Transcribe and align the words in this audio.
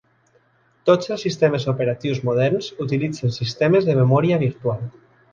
Tots 0.89 1.09
els 1.15 1.25
sistemes 1.25 1.67
operatius 1.73 2.21
moderns 2.29 2.69
utilitzen 2.85 3.35
sistemes 3.35 3.85
de 3.91 3.95
memòria 3.99 4.41
virtual. 4.45 4.83